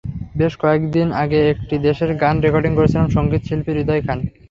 [0.35, 4.19] বেশ কয়েক দিন আগে একটি দেশের গান রেকর্ডিং করেছিলেন সংগীতশিল্পী হৃদয় খান।